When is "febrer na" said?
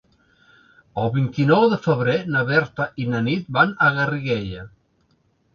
1.83-2.41